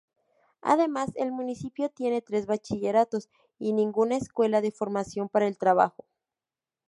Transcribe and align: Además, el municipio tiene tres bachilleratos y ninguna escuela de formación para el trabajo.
Además, 0.63 1.11
el 1.13 1.31
municipio 1.31 1.87
tiene 1.89 2.23
tres 2.23 2.47
bachilleratos 2.47 3.29
y 3.59 3.71
ninguna 3.71 4.17
escuela 4.17 4.59
de 4.59 4.71
formación 4.71 5.29
para 5.29 5.45
el 5.45 5.59
trabajo. 5.59 6.05